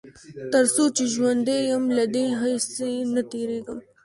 [0.53, 3.79] تر څو چې ژوندی يم له دې هڅې نه تېرېږم.